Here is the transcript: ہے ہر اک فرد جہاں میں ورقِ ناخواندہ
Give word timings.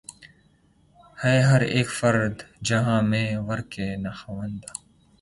ہے 1.17 1.35
ہر 1.49 1.61
اک 1.77 1.87
فرد 1.99 2.35
جہاں 2.67 3.01
میں 3.09 3.27
ورقِ 3.47 3.73
ناخواندہ 4.03 4.71